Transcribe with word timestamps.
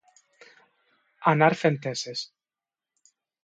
Anar 1.33 1.51
fent 1.61 1.79
esses. 1.95 2.27